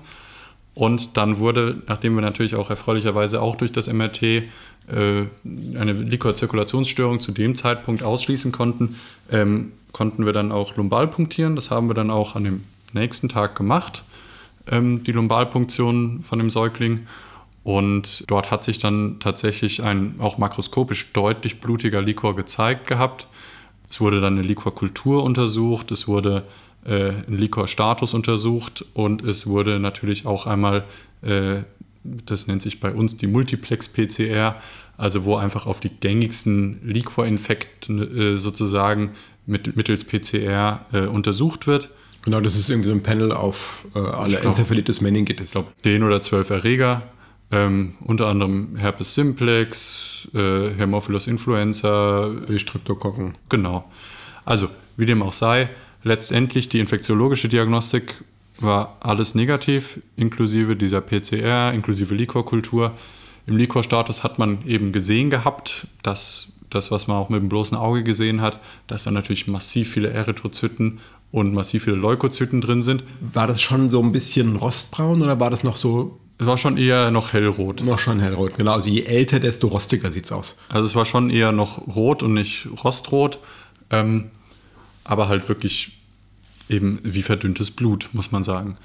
und 0.74 1.16
dann 1.16 1.38
wurde, 1.38 1.82
nachdem 1.86 2.14
wir 2.14 2.20
natürlich 2.20 2.54
auch 2.54 2.70
erfreulicherweise 2.70 3.40
auch 3.40 3.56
durch 3.56 3.72
das 3.72 3.92
MRT 3.92 4.44
eine 4.88 5.92
Liquorzirkulationsstörung 5.92 7.20
zu 7.20 7.32
dem 7.32 7.54
Zeitpunkt 7.54 8.02
ausschließen 8.02 8.52
konnten, 8.52 8.96
ähm, 9.30 9.72
konnten 9.92 10.26
wir 10.26 10.32
dann 10.32 10.52
auch 10.52 10.76
lumbal 10.76 11.08
punktieren. 11.08 11.56
Das 11.56 11.70
haben 11.70 11.88
wir 11.88 11.94
dann 11.94 12.10
auch 12.10 12.36
an 12.36 12.44
dem 12.44 12.64
nächsten 12.92 13.28
Tag 13.28 13.56
gemacht, 13.56 14.04
ähm, 14.70 15.02
die 15.02 15.12
Lumbalpunktion 15.12 16.22
von 16.22 16.38
dem 16.38 16.50
Säugling. 16.50 17.06
Und 17.62 18.24
dort 18.30 18.52
hat 18.52 18.62
sich 18.62 18.78
dann 18.78 19.18
tatsächlich 19.18 19.82
ein 19.82 20.16
auch 20.20 20.38
makroskopisch 20.38 21.12
deutlich 21.12 21.60
blutiger 21.60 22.00
Liquor 22.00 22.36
gezeigt 22.36 22.86
gehabt. 22.86 23.26
Es 23.90 24.00
wurde 24.00 24.20
dann 24.20 24.34
eine 24.34 24.46
Liquorkultur 24.46 25.24
untersucht, 25.24 25.90
es 25.90 26.06
wurde 26.06 26.44
äh, 26.84 27.08
ein 27.26 27.36
Liquorstatus 27.36 28.14
untersucht 28.14 28.84
und 28.94 29.24
es 29.24 29.46
wurde 29.48 29.80
natürlich 29.80 30.26
auch 30.26 30.46
einmal, 30.46 30.84
äh, 31.22 31.62
das 32.26 32.46
nennt 32.46 32.62
sich 32.62 32.80
bei 32.80 32.92
uns 32.92 33.16
die 33.16 33.26
Multiplex-PCR, 33.26 34.56
also 34.96 35.24
wo 35.24 35.36
einfach 35.36 35.66
auf 35.66 35.80
die 35.80 35.90
gängigsten 35.90 36.80
Liquorinfekte 36.84 37.92
äh, 37.92 38.38
sozusagen 38.38 39.10
mit, 39.46 39.76
mittels 39.76 40.04
PCR 40.04 40.86
äh, 40.92 41.06
untersucht 41.06 41.66
wird. 41.66 41.90
Genau, 42.22 42.40
das 42.40 42.56
ist 42.56 42.70
irgendwie 42.70 42.88
so 42.88 42.92
ein 42.94 43.02
Panel 43.02 43.30
auf 43.30 43.86
äh, 43.94 43.98
alle 44.00 44.38
glaub, 44.38 44.46
Enzephalitis 44.46 45.00
meningitis. 45.00 45.48
Ich 45.48 45.52
glaube, 45.52 45.68
10 45.82 46.02
oder 46.02 46.20
12 46.20 46.50
Erreger, 46.50 47.02
ähm, 47.52 47.94
unter 48.00 48.26
anderem 48.26 48.74
Herpes 48.76 49.14
simplex, 49.14 50.26
äh, 50.34 50.70
Hämophilus 50.76 51.28
influenza, 51.28 52.28
B-Streptokokken. 52.46 53.36
Genau. 53.48 53.88
Also, 54.44 54.68
wie 54.96 55.06
dem 55.06 55.22
auch 55.22 55.32
sei, 55.32 55.68
letztendlich 56.02 56.68
die 56.68 56.80
infektiologische 56.80 57.48
Diagnostik 57.48 58.24
war 58.58 58.96
alles 59.00 59.34
negativ, 59.34 60.00
inklusive 60.16 60.76
dieser 60.76 61.00
PCR, 61.00 61.72
inklusive 61.72 62.14
Liquorkultur. 62.14 62.92
Im 63.46 63.56
Liquorstatus 63.56 64.24
hat 64.24 64.38
man 64.38 64.66
eben 64.66 64.92
gesehen 64.92 65.30
gehabt, 65.30 65.86
dass 66.02 66.52
das, 66.70 66.90
was 66.90 67.06
man 67.06 67.16
auch 67.16 67.28
mit 67.28 67.40
dem 67.40 67.48
bloßen 67.48 67.76
Auge 67.76 68.02
gesehen 68.02 68.40
hat, 68.40 68.60
dass 68.86 69.04
da 69.04 69.10
natürlich 69.10 69.46
massiv 69.46 69.90
viele 69.90 70.10
Erythrozyten 70.10 70.98
und 71.30 71.54
massiv 71.54 71.84
viele 71.84 71.96
Leukozyten 71.96 72.60
drin 72.60 72.82
sind. 72.82 73.04
War 73.20 73.46
das 73.46 73.60
schon 73.62 73.88
so 73.88 74.02
ein 74.02 74.12
bisschen 74.12 74.56
rostbraun 74.56 75.22
oder 75.22 75.38
war 75.38 75.50
das 75.50 75.62
noch 75.62 75.76
so? 75.76 76.18
Es 76.38 76.46
war 76.46 76.58
schon 76.58 76.76
eher 76.76 77.10
noch 77.10 77.32
hellrot. 77.32 77.82
Noch 77.82 77.98
schon 77.98 78.20
hellrot, 78.20 78.56
genau. 78.56 78.72
Also 78.72 78.90
je 78.90 79.02
älter, 79.02 79.40
desto 79.40 79.68
rostiger 79.68 80.12
sieht 80.12 80.26
es 80.26 80.32
aus. 80.32 80.58
Also 80.70 80.84
es 80.84 80.94
war 80.94 81.06
schon 81.06 81.30
eher 81.30 81.52
noch 81.52 81.86
rot 81.94 82.22
und 82.22 82.34
nicht 82.34 82.68
rostrot. 82.84 83.38
Ähm, 83.90 84.30
aber 85.04 85.28
halt 85.28 85.48
wirklich 85.48 85.95
eben 86.68 86.98
wie 87.02 87.22
verdünntes 87.22 87.70
Blut, 87.70 88.08
muss 88.12 88.32
man 88.32 88.44
sagen. 88.44 88.76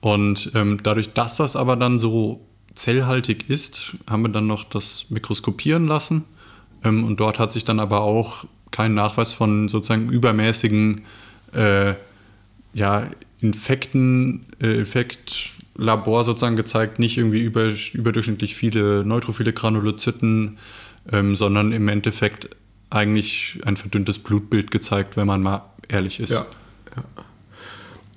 Und 0.00 0.50
ähm, 0.54 0.78
dadurch, 0.82 1.12
dass 1.12 1.36
das 1.36 1.56
aber 1.56 1.76
dann 1.76 1.98
so 1.98 2.46
zellhaltig 2.74 3.48
ist, 3.48 3.96
haben 4.08 4.22
wir 4.22 4.28
dann 4.28 4.46
noch 4.46 4.64
das 4.64 5.06
mikroskopieren 5.10 5.86
lassen 5.86 6.24
ähm, 6.84 7.04
und 7.04 7.20
dort 7.20 7.38
hat 7.38 7.52
sich 7.52 7.64
dann 7.64 7.80
aber 7.80 8.02
auch 8.02 8.44
kein 8.70 8.94
Nachweis 8.94 9.32
von 9.32 9.68
sozusagen 9.68 10.10
übermäßigen 10.10 11.02
äh, 11.54 11.94
ja, 12.74 13.06
Infekten, 13.40 14.46
äh, 14.60 14.78
Infektlabor 14.78 16.24
sozusagen 16.24 16.56
gezeigt, 16.56 16.98
nicht 16.98 17.16
irgendwie 17.16 17.42
über, 17.42 17.72
überdurchschnittlich 17.92 18.54
viele 18.54 19.04
neutrophile 19.04 19.52
Granulozyten, 19.52 20.58
ähm, 21.10 21.36
sondern 21.36 21.72
im 21.72 21.88
Endeffekt 21.88 22.50
eigentlich 22.90 23.58
ein 23.64 23.76
verdünntes 23.76 24.18
Blutbild 24.18 24.70
gezeigt, 24.70 25.16
wenn 25.16 25.26
man 25.26 25.42
mal 25.42 25.62
ehrlich 25.88 26.20
ist. 26.20 26.30
Ja, 26.30 26.46
ja. 26.96 27.24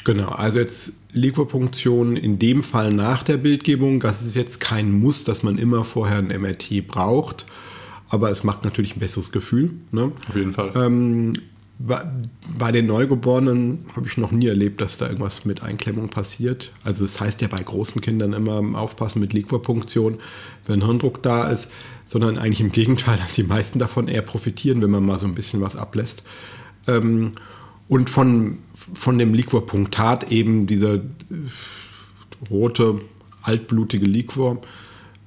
Genau, 0.06 0.29
also 0.29 0.60
jetzt 0.60 1.01
Liquorpunktion 1.12 2.15
in 2.15 2.39
dem 2.39 2.63
Fall 2.63 2.94
nach 2.94 3.24
der 3.24 3.38
Bildgebung, 3.38 4.00
das 4.00 4.22
ist 4.22 4.36
jetzt 4.36 4.60
kein 4.60 4.91
Muss, 4.91 5.24
dass 5.24 5.44
man 5.44 5.58
immer 5.58 5.84
vorher 5.84 6.18
ein 6.18 6.27
MRT 6.27 6.88
braucht 6.88 7.46
aber 8.10 8.32
es 8.32 8.44
macht 8.44 8.63
natürlich 8.63 8.96
ein 8.96 9.00
besseres 9.00 9.32
Gefühl. 9.32 9.72
Ne? 9.91 10.12
Auf 10.27 10.36
jeden 10.36 10.53
Fall. 10.53 10.72
Ähm, 10.75 11.34
bei 12.58 12.74
den 12.74 12.88
Neugeborenen 12.88 13.86
habe 13.96 14.06
ich 14.06 14.18
noch 14.18 14.32
nie 14.32 14.48
erlebt, 14.48 14.82
dass 14.82 14.98
da 14.98 15.06
irgendwas 15.06 15.46
mit 15.46 15.63
Einklemmung 15.63 16.10
passiert. 16.10 16.74
Also 16.84 17.06
das 17.06 17.22
heißt 17.22 17.41
ja 17.41 17.48
bei 17.48 17.63
großen 17.63 18.01
Kindern 18.01 18.34
immer 18.34 18.77
aufpassen 18.77 19.22
mit 19.22 19.32
Liquorpunktion, 19.32 20.18
wenn 20.65 20.86
Hirndruck 20.86 21.24
da 21.24 21.48
ist, 21.50 21.72
sondern 22.06 22.38
eigentlich 22.38 22.60
im 22.60 22.74
Gegenteil, 22.74 23.18
dass 23.22 23.36
die 23.36 23.44
meisten 23.44 23.79
davon 23.79 24.10
eher 24.10 24.24
profitieren, 24.24 24.82
wenn 24.82 24.91
man 24.91 25.06
mal 25.06 25.20
so 25.20 25.27
ein 25.27 25.36
bisschen 25.36 25.62
was 25.62 25.77
ablässt. 25.77 26.24
Ähm, 26.88 27.32
und 27.89 28.10
von, 28.10 28.60
von 28.93 29.17
dem 29.17 29.34
Liquorpunktat 29.34 30.31
eben 30.31 30.67
dieser 30.67 30.96
äh, 30.96 31.01
rote, 32.50 33.01
altblutige 33.41 34.05
Liquor, 34.05 34.62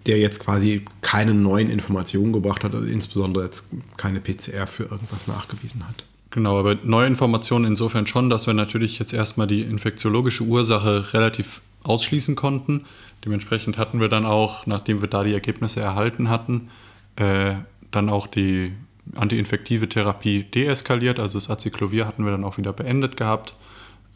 der 0.07 0.19
jetzt 0.19 0.41
quasi 0.41 0.85
keine 1.03 1.35
neuen 1.35 1.69
Informationen 1.69 2.33
gebracht 2.33 2.65
hat, 2.65 2.75
also 2.75 2.87
insbesondere 2.87 3.45
jetzt 3.45 3.67
keine 3.97 4.21
PCR 4.21 4.67
für 4.67 4.85
irgendwas 4.85 5.27
nachgewiesen 5.27 5.87
hat. 5.87 6.05
Genau, 6.31 6.59
aber 6.59 6.77
neue 6.83 7.07
Informationen 7.07 7.67
insofern 7.67 8.07
schon, 8.07 8.31
dass 8.31 8.47
wir 8.47 8.55
natürlich 8.55 8.99
jetzt 8.99 9.13
erstmal 9.13 9.47
die 9.47 9.61
infektiologische 9.61 10.45
Ursache 10.45 11.13
relativ 11.13 11.61
ausschließen 11.83 12.37
konnten. 12.37 12.85
Dementsprechend 13.25 13.77
hatten 13.77 14.01
wir 14.01 14.09
dann 14.09 14.25
auch, 14.25 14.67
nachdem 14.67 15.03
wir 15.03 15.09
da 15.09 15.25
die 15.25 15.35
Ergebnisse 15.35 15.81
erhalten 15.81 16.31
hatten, 16.31 16.69
äh, 17.17 17.55
dann 17.91 18.09
auch 18.09 18.27
die 18.27 18.73
antiinfektive 19.15 19.89
Therapie 19.89 20.45
deeskaliert. 20.45 21.19
Also 21.19 21.39
das 21.39 21.51
Acyclovir 21.51 22.07
hatten 22.07 22.25
wir 22.25 22.33
dann 22.33 22.45
auch 22.45 22.59
wieder 22.59 22.73
beendet 22.73 23.17
gehabt. 23.17 23.55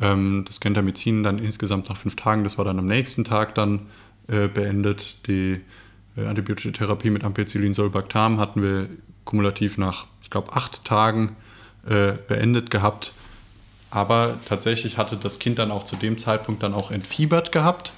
Ähm, 0.01 0.45
das 0.47 0.61
Gentamicin 0.61 1.23
dann 1.23 1.39
insgesamt 1.39 1.89
nach 1.89 1.97
fünf 1.97 2.17
Tagen, 2.17 2.45
das 2.45 2.59
war 2.59 2.65
dann 2.65 2.79
am 2.79 2.87
nächsten 2.87 3.25
Tag 3.25 3.55
dann 3.55 3.87
äh, 4.29 4.49
beendet. 4.49 5.27
Die 5.27 5.61
äh, 6.17 6.27
antibiotische 6.27 6.73
Therapie 6.73 7.11
mit 7.11 7.25
Ampicillin 7.25 7.73
Solbactam 7.73 8.39
hatten 8.39 8.63
wir 8.63 8.89
kumulativ 9.25 9.79
nach, 9.79 10.07
ich 10.23 10.31
glaube, 10.31 10.53
acht 10.55 10.85
Tagen 10.85 11.37
äh, 11.87 12.13
beendet 12.29 12.71
gehabt. 12.71 13.13
Aber 13.91 14.39
tatsächlich 14.45 14.99
hatte 14.99 15.17
das 15.17 15.39
Kind 15.39 15.59
dann 15.59 15.71
auch 15.71 15.85
zu 15.85 15.97
dem 15.97 16.19
Zeitpunkt 16.19 16.63
dann 16.63 16.75
auch 16.75 16.91
entfiebert 16.91 17.53
gehabt, 17.53 17.93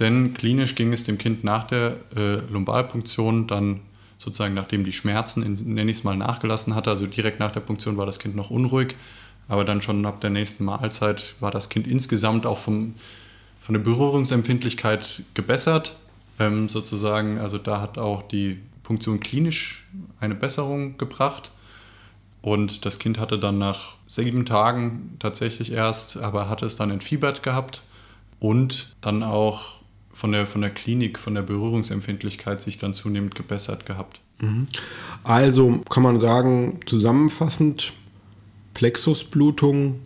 denn 0.00 0.34
klinisch 0.34 0.74
ging 0.74 0.92
es 0.92 1.04
dem 1.04 1.18
Kind 1.18 1.44
nach 1.44 1.64
der 1.64 1.96
äh, 2.16 2.36
Lumbalpunktion 2.50 3.46
dann 3.46 3.80
sozusagen 4.24 4.54
nachdem 4.54 4.84
die 4.84 4.92
Schmerzen, 4.92 5.42
nenne 5.66 5.90
ich 5.90 5.98
es 5.98 6.04
mal, 6.04 6.16
nachgelassen 6.16 6.74
hatte. 6.74 6.90
Also 6.90 7.06
direkt 7.06 7.40
nach 7.40 7.50
der 7.50 7.60
Punktion 7.60 7.98
war 7.98 8.06
das 8.06 8.18
Kind 8.18 8.34
noch 8.34 8.50
unruhig, 8.50 8.96
aber 9.48 9.64
dann 9.64 9.82
schon 9.82 10.06
ab 10.06 10.22
der 10.22 10.30
nächsten 10.30 10.64
Mahlzeit 10.64 11.34
war 11.40 11.50
das 11.50 11.68
Kind 11.68 11.86
insgesamt 11.86 12.46
auch 12.46 12.58
vom, 12.58 12.94
von 13.60 13.74
der 13.74 13.80
Berührungsempfindlichkeit 13.82 15.22
gebessert, 15.34 15.96
ähm, 16.40 16.70
sozusagen. 16.70 17.38
Also 17.38 17.58
da 17.58 17.82
hat 17.82 17.98
auch 17.98 18.22
die 18.22 18.58
Punktion 18.82 19.20
klinisch 19.20 19.84
eine 20.20 20.34
Besserung 20.34 20.96
gebracht. 20.96 21.50
Und 22.40 22.84
das 22.84 22.98
Kind 22.98 23.18
hatte 23.18 23.38
dann 23.38 23.58
nach 23.58 23.94
sieben 24.06 24.44
Tagen 24.46 25.16
tatsächlich 25.18 25.72
erst, 25.72 26.18
aber 26.18 26.48
hatte 26.48 26.66
es 26.66 26.76
dann 26.76 26.90
entfiebert 26.90 27.42
gehabt 27.42 27.82
und 28.38 28.94
dann 29.00 29.22
auch 29.22 29.80
von 30.14 30.32
der, 30.32 30.46
von 30.46 30.62
der 30.62 30.70
Klinik, 30.70 31.18
von 31.18 31.34
der 31.34 31.42
Berührungsempfindlichkeit 31.42 32.60
sich 32.60 32.78
dann 32.78 32.94
zunehmend 32.94 33.34
gebessert 33.34 33.84
gehabt. 33.84 34.20
Mhm. 34.40 34.66
Also 35.24 35.80
kann 35.90 36.02
man 36.02 36.18
sagen, 36.18 36.80
zusammenfassend, 36.86 37.92
Plexusblutung, 38.72 40.00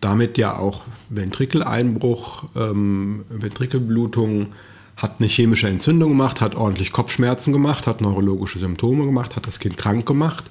damit 0.00 0.36
ja 0.38 0.56
auch 0.58 0.82
Ventrikeleinbruch, 1.10 2.44
ähm, 2.56 3.24
Ventrikelblutung, 3.28 4.48
hat 4.96 5.16
eine 5.18 5.28
chemische 5.28 5.68
Entzündung 5.68 6.10
gemacht, 6.10 6.40
hat 6.40 6.54
ordentlich 6.54 6.92
Kopfschmerzen 6.92 7.52
gemacht, 7.52 7.86
hat 7.86 8.00
neurologische 8.00 8.60
Symptome 8.60 9.04
gemacht, 9.04 9.34
hat 9.34 9.46
das 9.46 9.58
Kind 9.58 9.76
krank 9.76 10.06
gemacht. 10.06 10.44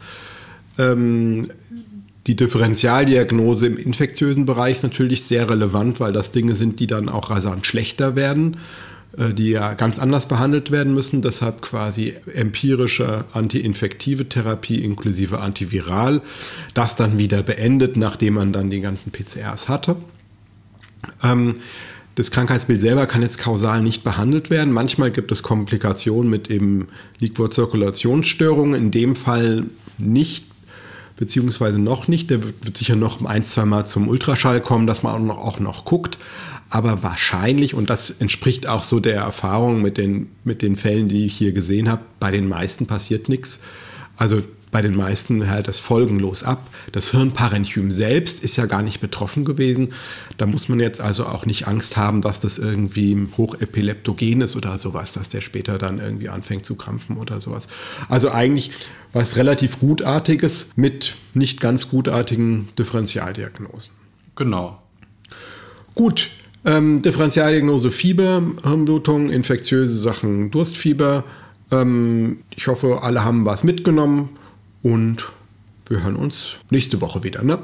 Ähm, 0.77 1.49
die 2.27 2.35
Differentialdiagnose 2.35 3.67
im 3.67 3.77
infektiösen 3.77 4.45
Bereich 4.45 4.77
ist 4.77 4.83
natürlich 4.83 5.23
sehr 5.23 5.49
relevant, 5.49 5.99
weil 5.99 6.13
das 6.13 6.31
Dinge 6.31 6.55
sind, 6.55 6.79
die 6.79 6.87
dann 6.87 7.09
auch 7.09 7.29
rasant 7.29 7.67
schlechter 7.67 8.15
werden, 8.15 8.57
äh, 9.17 9.33
die 9.33 9.49
ja 9.49 9.73
ganz 9.73 9.99
anders 9.99 10.27
behandelt 10.27 10.71
werden 10.71 10.93
müssen. 10.93 11.21
Deshalb 11.21 11.61
quasi 11.61 12.13
empirische 12.33 13.25
antiinfektive 13.33 14.29
Therapie 14.29 14.83
inklusive 14.83 15.39
antiviral, 15.39 16.21
das 16.73 16.95
dann 16.95 17.17
wieder 17.17 17.43
beendet, 17.43 17.97
nachdem 17.97 18.35
man 18.35 18.53
dann 18.53 18.69
die 18.69 18.79
ganzen 18.79 19.11
PCRs 19.11 19.67
hatte. 19.67 19.97
Ähm, 21.21 21.55
das 22.15 22.31
Krankheitsbild 22.31 22.79
selber 22.79 23.07
kann 23.07 23.23
jetzt 23.23 23.39
kausal 23.39 23.81
nicht 23.81 24.03
behandelt 24.03 24.49
werden. 24.49 24.71
Manchmal 24.71 25.11
gibt 25.11 25.31
es 25.31 25.41
Komplikationen 25.41 26.29
mit 26.29 26.49
eben 26.49 26.87
Liquorzirkulationsstörungen. 27.19 28.75
In 28.79 28.91
dem 28.91 29.15
Fall 29.15 29.65
nicht 29.97 30.52
beziehungsweise 31.15 31.79
noch 31.79 32.07
nicht. 32.07 32.29
Der 32.29 32.43
wird, 32.43 32.65
wird 32.65 32.77
sicher 32.77 32.95
noch 32.95 33.23
ein, 33.23 33.43
zwei 33.43 33.65
Mal 33.65 33.85
zum 33.85 34.07
Ultraschall 34.07 34.61
kommen, 34.61 34.87
dass 34.87 35.03
man 35.03 35.13
auch 35.13 35.19
noch, 35.19 35.37
auch 35.37 35.59
noch 35.59 35.85
guckt. 35.85 36.17
Aber 36.69 37.03
wahrscheinlich, 37.03 37.75
und 37.75 37.89
das 37.89 38.09
entspricht 38.09 38.67
auch 38.67 38.81
so 38.81 38.99
der 38.99 39.17
Erfahrung 39.17 39.81
mit 39.81 39.97
den, 39.97 40.31
mit 40.43 40.61
den 40.63 40.75
Fällen, 40.75 41.07
die 41.07 41.25
ich 41.25 41.37
hier 41.37 41.51
gesehen 41.51 41.87
habe, 41.87 42.01
bei 42.19 42.31
den 42.31 42.47
meisten 42.47 42.87
passiert 42.87 43.29
nichts. 43.29 43.59
Also 44.17 44.41
bei 44.73 44.81
den 44.81 44.95
meisten 44.95 45.43
hält 45.43 45.67
das 45.67 45.79
folgenlos 45.79 46.43
ab. 46.43 46.67
Das 46.91 47.11
Hirnparenchym 47.11 47.91
selbst 47.91 48.43
ist 48.43 48.57
ja 48.57 48.65
gar 48.65 48.81
nicht 48.81 48.99
betroffen 49.01 49.45
gewesen. 49.45 49.93
Da 50.37 50.47
muss 50.47 50.67
man 50.67 50.79
jetzt 50.79 50.99
also 50.99 51.27
auch 51.27 51.45
nicht 51.45 51.67
Angst 51.67 51.95
haben, 51.95 52.21
dass 52.21 52.39
das 52.39 52.57
irgendwie 52.57 53.15
hochepileptogen 53.37 54.41
ist 54.41 54.55
oder 54.55 54.79
sowas, 54.79 55.13
dass 55.13 55.29
der 55.29 55.41
später 55.41 55.77
dann 55.77 55.99
irgendwie 55.99 56.27
anfängt 56.27 56.65
zu 56.65 56.75
krampfen 56.75 57.17
oder 57.17 57.39
sowas. 57.39 57.67
Also 58.09 58.31
eigentlich 58.31 58.71
was 59.13 59.35
relativ 59.35 59.79
gutartiges 59.79 60.71
mit 60.75 61.15
nicht 61.35 61.61
ganz 61.61 61.89
gutartigen 61.89 62.69
Differentialdiagnosen. 62.77 63.93
Genau. 64.35 64.81
Gut, 65.93 66.31
ähm, 66.65 66.99
Differentialdiagnose 67.03 67.91
Fieber, 67.91 68.41
Hirnblutung, 68.63 69.29
infektiöse 69.29 69.95
Sachen, 69.99 70.49
Durstfieber. 70.49 71.25
Ähm, 71.69 72.39
ich 72.49 72.65
hoffe, 72.65 73.03
alle 73.03 73.23
haben 73.23 73.45
was 73.45 73.63
mitgenommen 73.63 74.29
und 74.83 75.31
wir 75.87 76.03
hören 76.03 76.15
uns 76.15 76.57
nächste 76.69 77.01
Woche 77.01 77.23
wieder. 77.23 77.43
Ne? 77.43 77.57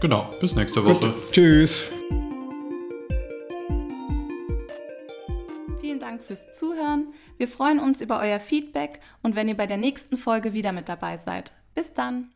Genau, 0.00 0.34
bis 0.40 0.56
nächste 0.56 0.84
Woche. 0.84 1.06
Gut, 1.06 1.32
tschüss. 1.32 1.92
Vielen 5.80 6.00
Dank 6.00 6.22
fürs 6.22 6.52
Zuhören. 6.54 7.08
Wir 7.36 7.46
freuen 7.46 7.78
uns 7.78 8.00
über 8.00 8.18
euer 8.20 8.40
Feedback 8.40 9.00
und 9.22 9.36
wenn 9.36 9.48
ihr 9.48 9.56
bei 9.56 9.66
der 9.66 9.76
nächsten 9.76 10.16
Folge 10.16 10.52
wieder 10.52 10.72
mit 10.72 10.88
dabei 10.88 11.18
seid. 11.18 11.52
Bis 11.74 11.92
dann. 11.94 12.32